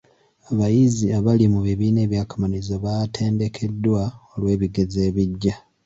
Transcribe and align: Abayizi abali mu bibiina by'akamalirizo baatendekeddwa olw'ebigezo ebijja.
Abayizi 0.51 1.05
abali 1.17 1.45
mu 1.53 1.59
bibiina 1.67 2.01
by'akamalirizo 2.11 2.75
baatendekeddwa 2.85 4.01
olw'ebigezo 4.33 4.99
ebijja. 5.09 5.55